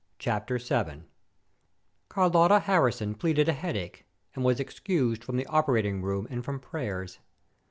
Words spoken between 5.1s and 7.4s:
from the operating room and from prayers.